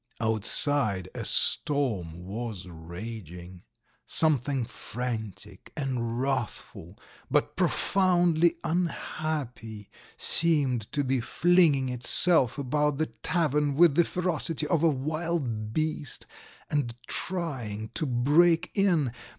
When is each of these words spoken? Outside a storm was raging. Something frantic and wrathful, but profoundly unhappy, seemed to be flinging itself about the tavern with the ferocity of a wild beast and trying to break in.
Outside 0.19 1.09
a 1.13 1.23
storm 1.23 2.25
was 2.25 2.65
raging. 2.65 3.61
Something 4.07 4.65
frantic 4.65 5.71
and 5.77 6.19
wrathful, 6.19 6.97
but 7.29 7.55
profoundly 7.55 8.55
unhappy, 8.63 9.91
seemed 10.17 10.91
to 10.93 11.03
be 11.03 11.19
flinging 11.21 11.89
itself 11.89 12.57
about 12.57 12.97
the 12.97 13.13
tavern 13.21 13.75
with 13.75 13.93
the 13.93 14.03
ferocity 14.03 14.65
of 14.65 14.83
a 14.83 14.89
wild 14.89 15.71
beast 15.71 16.25
and 16.71 16.95
trying 17.07 17.89
to 17.93 18.07
break 18.07 18.71
in. 18.73 19.11